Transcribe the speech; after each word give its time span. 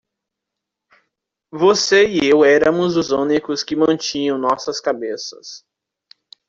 Você 1.53 2.07
e 2.07 2.25
eu 2.27 2.43
éramos 2.43 2.97
os 2.97 3.11
únicos 3.11 3.61
que 3.63 3.75
mantinham 3.75 4.35
nossas 4.35 4.79
cabeças. 4.81 5.63